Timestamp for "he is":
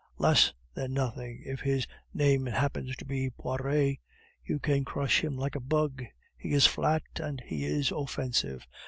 6.35-6.65, 7.45-7.91